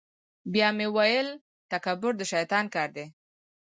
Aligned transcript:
بیا 0.53 0.67
مې 0.77 0.87
ویل 0.95 1.29
تکبر 1.71 2.11
د 2.17 2.21
شیطان 2.31 2.65
کار 2.75 2.89
دی. 2.95 3.05